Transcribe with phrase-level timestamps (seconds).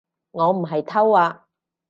[0.31, 1.45] 我唔係偷啊